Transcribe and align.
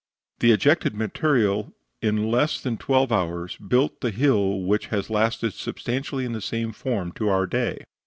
The 0.39 0.49
ejected 0.51 0.95
material 0.95 1.73
in 2.01 2.31
less 2.31 2.59
than 2.59 2.77
twelve 2.79 3.11
hours 3.11 3.55
built 3.57 4.01
the 4.01 4.09
hill 4.09 4.61
which 4.63 4.87
has 4.87 5.11
lasted 5.11 5.53
substantially 5.53 6.25
in 6.25 6.31
the 6.33 6.41
same 6.41 6.71
form 6.71 7.11
to 7.11 7.29
our 7.29 7.45
day. 7.45 7.85